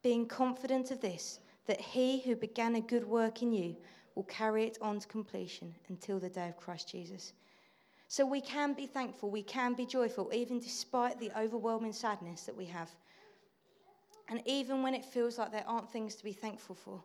Being 0.02 0.26
confident 0.26 0.90
of 0.90 1.02
this, 1.02 1.40
that 1.66 1.80
he 1.80 2.20
who 2.20 2.34
began 2.34 2.76
a 2.76 2.80
good 2.80 3.06
work 3.06 3.42
in 3.42 3.52
you 3.52 3.76
will 4.18 4.24
carry 4.24 4.64
it 4.64 4.76
on 4.82 4.98
to 4.98 5.06
completion 5.06 5.72
until 5.88 6.18
the 6.18 6.28
day 6.28 6.48
of 6.48 6.56
Christ 6.56 6.88
Jesus. 6.88 7.34
So 8.08 8.26
we 8.26 8.40
can 8.40 8.72
be 8.72 8.84
thankful, 8.84 9.30
we 9.30 9.44
can 9.44 9.74
be 9.74 9.86
joyful, 9.86 10.28
even 10.34 10.58
despite 10.58 11.20
the 11.20 11.30
overwhelming 11.38 11.92
sadness 11.92 12.42
that 12.42 12.56
we 12.56 12.64
have. 12.64 12.90
And 14.28 14.42
even 14.44 14.82
when 14.82 14.92
it 14.92 15.04
feels 15.04 15.38
like 15.38 15.52
there 15.52 15.62
aren't 15.68 15.92
things 15.92 16.16
to 16.16 16.24
be 16.24 16.32
thankful 16.32 16.74
for, 16.74 17.00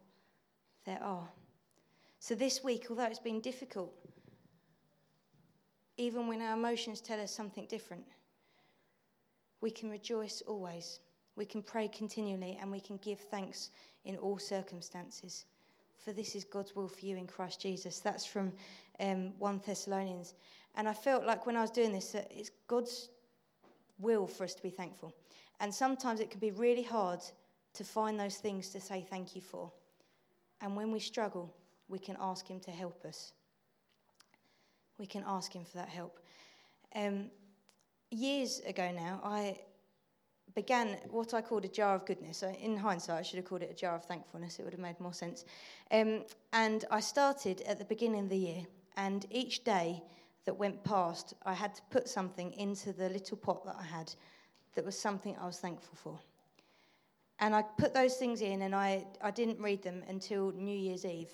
there 0.88 1.03
are. 1.03 1.29
So 2.17 2.34
this 2.34 2.63
week, 2.63 2.88
although 2.89 3.03
it's 3.03 3.20
been 3.20 3.41
difficult, 3.41 3.93
even 5.98 6.25
when 6.25 6.41
our 6.41 6.55
emotions 6.58 7.00
tell 7.00 7.22
us 7.22 7.32
something 7.32 7.67
different, 7.67 8.05
we 9.62 9.70
can 9.70 9.91
rejoice 9.91 10.41
always. 10.48 11.00
We 11.36 11.46
can 11.46 11.62
pray 11.62 11.89
continually 11.89 12.58
and 12.60 12.72
we 12.72 12.79
can 12.79 12.98
give 12.98 13.20
thanks 13.20 13.70
in 14.03 14.17
all 14.17 14.39
circumstances. 14.39 15.46
For 16.03 16.12
this 16.12 16.36
is 16.36 16.43
God's 16.43 16.75
will 16.75 16.88
for 16.88 17.05
you 17.05 17.15
in 17.17 17.27
Christ 17.27 17.62
Jesus. 17.62 18.00
That's 18.00 18.25
from 18.25 18.51
um, 19.00 19.31
1 19.39 19.62
Thessalonians. 19.65 20.33
And 20.75 20.88
I 20.88 20.93
felt 20.93 21.25
like 21.25 21.45
when 21.45 21.55
I 21.55 21.62
was 21.62 21.72
doing 21.72 21.93
this, 21.93 22.12
that 22.12 22.31
it's 22.36 22.51
God's 22.67 23.10
will 24.00 24.27
for 24.27 24.43
us 24.43 24.53
to 24.55 24.63
be 24.63 24.69
thankful. 24.69 25.13
And 25.60 25.74
sometimes 25.74 26.19
it 26.19 26.29
can 26.29 26.39
be 26.39 26.51
really 26.51 26.83
hard 26.83 27.22
to 27.74 27.83
find 27.83 28.19
those 28.19 28.38
things 28.38 28.69
to 28.69 28.81
say 28.81 29.05
thank 29.10 29.36
you 29.36 29.41
for. 29.41 29.72
And 30.62 30.75
when 30.75 30.91
we 30.91 31.00
struggle, 31.00 31.53
we 31.88 32.00
can 32.00 32.17
ask 32.19 32.48
Him 32.48 32.60
to 32.62 32.72
help 32.72 33.05
us. 33.05 33.33
We 34.98 35.05
can 35.05 35.24
ask 35.25 35.53
Him 35.53 35.63
for 35.63 35.77
that 35.77 35.89
help. 35.89 36.19
Um, 36.95 37.29
years 38.12 38.60
ago 38.62 38.91
now, 38.91 39.22
I 39.24 39.57
began 40.55 40.98
what 41.10 41.33
I 41.33 41.41
called 41.41 41.65
a 41.65 41.69
jar 41.69 41.95
of 41.95 42.05
goodness. 42.05 42.38
So 42.38 42.50
in 42.50 42.77
hindsight, 42.77 43.19
I 43.19 43.22
should 43.22 43.38
have 43.38 43.45
called 43.45 43.63
it 43.63 43.72
a 43.72 43.75
jar 43.75 43.95
of 43.95 44.05
thankfulness. 44.05 44.60
It 44.60 44.63
would 44.63 44.74
have 44.74 44.79
made 44.79 45.00
more 45.00 45.13
sense. 45.13 45.45
Um, 45.91 46.24
and 46.51 46.86
I 46.91 47.00
started 47.00 47.62
at 47.62 47.79
the 47.79 47.86
beginning 47.86 48.22
of 48.22 48.29
the 48.29 48.38
year, 48.38 48.63
and 48.98 49.25
each 49.31 49.63
day 49.63 50.01
that 50.45 50.53
went 50.53 50.83
past, 50.83 51.33
I 51.45 51.53
had 51.53 51.74
to 51.75 51.81
put 51.89 52.07
something 52.07 52.51
into 52.53 52.93
the 52.93 53.10
little 53.10 53.38
pot 53.38 53.65
that 53.65 53.77
I 53.79 53.83
had 53.83 54.13
that 54.75 54.86
was 54.86 54.98
something 54.98 55.36
I 55.39 55.45
was 55.45 55.60
thankful 55.60 55.95
for. 55.95 56.19
And 57.39 57.55
I 57.55 57.62
put 57.62 57.93
those 57.93 58.15
things 58.15 58.41
in, 58.41 58.62
and 58.62 58.75
I, 58.75 59.05
I 59.22 59.31
didn't 59.31 59.60
read 59.60 59.83
them 59.83 60.03
until 60.07 60.51
New 60.51 60.77
Year's 60.77 61.05
Eve, 61.05 61.29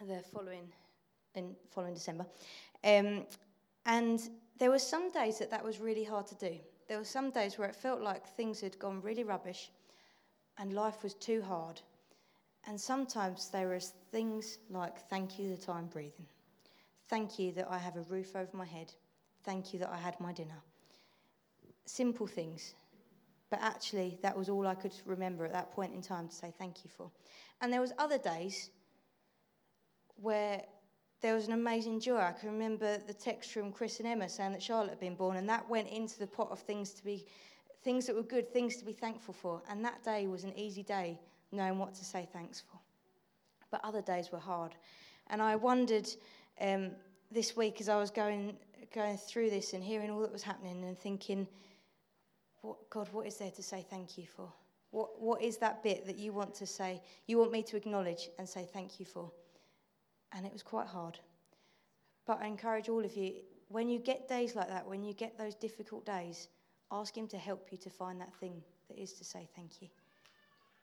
the 0.00 0.22
following, 0.32 0.72
in 1.34 1.56
following 1.70 1.94
December. 1.94 2.26
Um, 2.84 3.26
and 3.86 4.20
there 4.58 4.70
were 4.70 4.78
some 4.78 5.10
days 5.10 5.38
that 5.38 5.50
that 5.50 5.64
was 5.64 5.80
really 5.80 6.04
hard 6.04 6.26
to 6.28 6.34
do. 6.34 6.58
There 6.88 6.98
were 6.98 7.04
some 7.04 7.30
days 7.30 7.58
where 7.58 7.68
it 7.68 7.76
felt 7.76 8.00
like 8.00 8.26
things 8.26 8.60
had 8.60 8.78
gone 8.78 9.02
really 9.02 9.24
rubbish 9.24 9.70
and 10.58 10.72
life 10.72 11.02
was 11.02 11.14
too 11.14 11.42
hard. 11.42 11.80
And 12.66 12.80
sometimes 12.80 13.50
there 13.50 13.68
were 13.68 13.80
things 14.10 14.58
like, 14.70 14.98
thank 15.08 15.38
you 15.38 15.54
that 15.56 15.68
I'm 15.68 15.86
breathing. 15.86 16.26
Thank 17.08 17.38
you 17.38 17.52
that 17.52 17.68
I 17.70 17.78
have 17.78 17.96
a 17.96 18.02
roof 18.02 18.34
over 18.34 18.56
my 18.56 18.66
head. 18.66 18.92
Thank 19.44 19.72
you 19.72 19.78
that 19.80 19.90
I 19.90 19.98
had 19.98 20.18
my 20.20 20.32
dinner. 20.32 20.62
simple 21.86 22.26
things. 22.26 22.74
But 23.50 23.60
actually, 23.62 24.18
that 24.22 24.36
was 24.36 24.48
all 24.48 24.66
I 24.66 24.74
could 24.74 24.94
remember 25.06 25.44
at 25.46 25.52
that 25.52 25.72
point 25.72 25.94
in 25.94 26.02
time 26.02 26.28
to 26.28 26.34
say 26.34 26.52
thank 26.58 26.84
you 26.84 26.90
for. 26.94 27.10
And 27.60 27.72
there 27.72 27.80
was 27.80 27.92
other 27.98 28.18
days 28.18 28.70
where 30.16 30.62
there 31.20 31.34
was 31.34 31.46
an 31.46 31.52
amazing 31.52 32.00
joy. 32.00 32.18
I 32.18 32.32
can 32.32 32.50
remember 32.50 32.98
the 32.98 33.12
text 33.12 33.52
from 33.52 33.72
Chris 33.72 33.98
and 33.98 34.08
Emma 34.08 34.28
saying 34.28 34.52
that 34.52 34.62
Charlotte 34.62 34.90
had 34.90 35.00
been 35.00 35.14
born, 35.14 35.36
and 35.36 35.48
that 35.48 35.68
went 35.68 35.88
into 35.88 36.18
the 36.18 36.26
pot 36.26 36.48
of 36.50 36.60
things 36.60 36.92
to 36.92 37.04
be, 37.04 37.26
things 37.82 38.06
that 38.06 38.14
were 38.14 38.22
good, 38.22 38.52
things 38.52 38.76
to 38.76 38.84
be 38.84 38.92
thankful 38.92 39.34
for. 39.34 39.62
And 39.68 39.84
that 39.84 40.04
day 40.04 40.26
was 40.26 40.44
an 40.44 40.56
easy 40.56 40.82
day, 40.82 41.18
knowing 41.50 41.78
what 41.78 41.94
to 41.94 42.04
say 42.04 42.28
thanks 42.32 42.60
for. 42.60 42.78
But 43.70 43.80
other 43.84 44.00
days 44.00 44.30
were 44.32 44.38
hard, 44.38 44.76
and 45.28 45.42
I 45.42 45.56
wondered 45.56 46.08
um, 46.60 46.90
this 47.30 47.56
week 47.56 47.80
as 47.80 47.88
I 47.88 47.96
was 47.96 48.10
going 48.10 48.56
going 48.94 49.16
through 49.16 49.50
this 49.50 49.74
and 49.74 49.82
hearing 49.84 50.10
all 50.10 50.20
that 50.20 50.32
was 50.32 50.42
happening 50.42 50.82
and 50.84 50.98
thinking, 50.98 51.46
what, 52.62 52.88
God, 52.90 53.08
what 53.12 53.26
is 53.26 53.36
there 53.36 53.50
to 53.50 53.62
say 53.62 53.84
thank 53.88 54.16
you 54.16 54.24
for? 54.26 54.50
What, 54.90 55.20
what 55.20 55.42
is 55.42 55.58
that 55.58 55.82
bit 55.82 56.06
that 56.06 56.16
you 56.16 56.32
want 56.32 56.54
to 56.54 56.66
say, 56.66 57.02
you 57.26 57.38
want 57.38 57.52
me 57.52 57.62
to 57.64 57.76
acknowledge 57.76 58.30
and 58.38 58.48
say 58.48 58.66
thank 58.72 58.98
you 58.98 59.04
for? 59.04 59.30
And 60.32 60.46
it 60.46 60.52
was 60.52 60.62
quite 60.62 60.86
hard. 60.86 61.18
But 62.26 62.40
I 62.42 62.46
encourage 62.46 62.88
all 62.88 63.04
of 63.04 63.16
you, 63.16 63.32
when 63.68 63.88
you 63.88 63.98
get 63.98 64.28
days 64.28 64.54
like 64.54 64.68
that, 64.68 64.86
when 64.86 65.02
you 65.02 65.14
get 65.14 65.38
those 65.38 65.54
difficult 65.54 66.04
days, 66.04 66.48
ask 66.90 67.16
Him 67.16 67.26
to 67.28 67.38
help 67.38 67.68
you 67.70 67.78
to 67.78 67.90
find 67.90 68.20
that 68.20 68.34
thing 68.34 68.62
that 68.88 69.00
is 69.00 69.12
to 69.14 69.24
say 69.24 69.48
thank 69.54 69.82
you. 69.82 69.88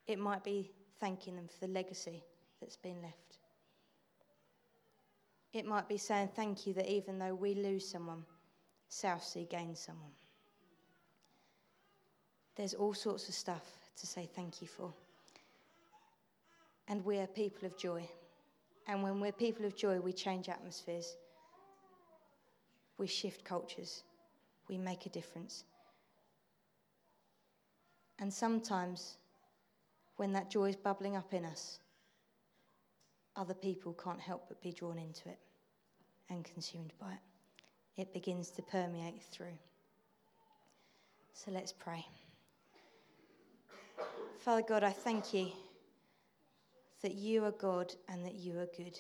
It 0.07 0.19
might 0.19 0.43
be 0.43 0.71
thanking 0.99 1.35
them 1.35 1.47
for 1.47 1.65
the 1.65 1.71
legacy 1.71 2.23
that's 2.59 2.77
been 2.77 3.01
left. 3.01 3.39
It 5.53 5.65
might 5.65 5.87
be 5.87 5.97
saying 5.97 6.29
thank 6.35 6.67
you 6.67 6.73
that 6.73 6.89
even 6.91 7.17
though 7.17 7.33
we 7.33 7.53
lose 7.53 7.87
someone, 7.87 8.23
Southsea 8.89 9.45
gains 9.45 9.79
someone. 9.79 10.11
There's 12.55 12.73
all 12.73 12.93
sorts 12.93 13.27
of 13.27 13.35
stuff 13.35 13.65
to 13.99 14.07
say 14.07 14.29
thank 14.35 14.61
you 14.61 14.67
for. 14.67 14.93
And 16.87 17.03
we 17.03 17.17
are 17.19 17.27
people 17.27 17.65
of 17.67 17.77
joy. 17.77 18.07
And 18.87 19.01
when 19.01 19.19
we're 19.19 19.31
people 19.31 19.65
of 19.65 19.75
joy, 19.75 19.99
we 19.99 20.13
change 20.13 20.47
atmospheres, 20.47 21.15
we 22.97 23.07
shift 23.07 23.43
cultures, 23.43 24.03
we 24.67 24.77
make 24.77 25.05
a 25.05 25.09
difference. 25.09 25.63
And 28.19 28.33
sometimes, 28.33 29.17
when 30.17 30.31
that 30.33 30.49
joy 30.49 30.69
is 30.69 30.75
bubbling 30.75 31.15
up 31.15 31.33
in 31.33 31.45
us, 31.45 31.79
other 33.35 33.53
people 33.53 33.93
can't 34.01 34.21
help 34.21 34.45
but 34.47 34.61
be 34.61 34.71
drawn 34.71 34.97
into 34.97 35.27
it 35.29 35.39
and 36.29 36.45
consumed 36.45 36.93
by 36.99 37.11
it. 37.11 38.01
It 38.01 38.13
begins 38.13 38.49
to 38.51 38.61
permeate 38.61 39.21
through. 39.23 39.57
So 41.33 41.51
let's 41.51 41.73
pray. 41.73 42.05
Father 44.39 44.63
God, 44.67 44.83
I 44.83 44.91
thank 44.91 45.33
you 45.33 45.51
that 47.01 47.15
you 47.15 47.43
are 47.45 47.51
God 47.51 47.93
and 48.09 48.25
that 48.25 48.35
you 48.35 48.59
are 48.59 48.69
good. 48.77 48.99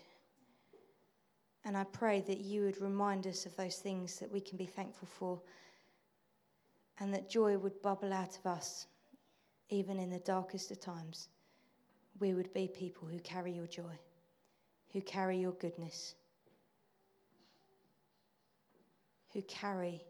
And 1.63 1.75
I 1.75 1.83
pray 1.83 2.21
that 2.27 2.39
you 2.39 2.63
would 2.63 2.79
remind 2.79 3.25
us 3.25 3.45
of 3.45 3.55
those 3.55 3.77
things 3.77 4.19
that 4.19 4.31
we 4.31 4.39
can 4.39 4.57
be 4.57 4.65
thankful 4.65 5.07
for 5.07 5.41
and 6.99 7.13
that 7.13 7.29
joy 7.29 7.57
would 7.57 7.81
bubble 7.81 8.13
out 8.13 8.37
of 8.37 8.45
us, 8.45 8.87
even 9.69 9.99
in 9.99 10.09
the 10.09 10.19
darkest 10.19 10.71
of 10.71 10.79
times. 10.79 11.29
We 12.19 12.33
would 12.33 12.53
be 12.53 12.67
people 12.67 13.07
who 13.07 13.19
carry 13.19 13.51
your 13.51 13.67
joy, 13.67 13.99
who 14.93 15.01
carry 15.01 15.37
your 15.37 15.51
goodness, 15.53 16.15
who 19.33 19.41
carry 19.41 20.01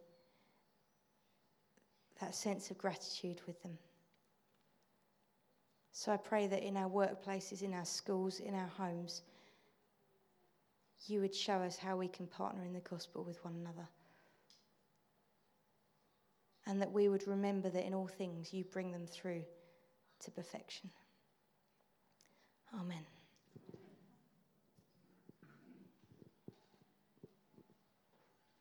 that 2.21 2.35
sense 2.35 2.69
of 2.69 2.77
gratitude 2.77 3.41
with 3.47 3.61
them. 3.63 3.77
So 5.97 6.11
I 6.11 6.17
pray 6.17 6.45
that 6.47 6.61
in 6.61 6.75
our 6.75 6.89
workplaces, 6.89 7.61
in 7.61 7.73
our 7.73 7.85
schools, 7.85 8.41
in 8.41 8.53
our 8.53 8.67
homes, 8.67 9.21
you 11.07 11.21
would 11.21 11.33
show 11.33 11.59
us 11.59 11.77
how 11.77 11.95
we 11.95 12.09
can 12.09 12.27
partner 12.27 12.65
in 12.65 12.73
the 12.73 12.81
gospel 12.81 13.23
with 13.23 13.43
one 13.45 13.55
another. 13.55 13.87
And 16.67 16.81
that 16.81 16.91
we 16.91 17.07
would 17.07 17.25
remember 17.25 17.69
that 17.69 17.85
in 17.85 17.93
all 17.93 18.07
things 18.07 18.53
you 18.53 18.65
bring 18.65 18.91
them 18.91 19.07
through 19.07 19.43
to 20.25 20.31
perfection. 20.31 20.89
Amen. 22.77 23.05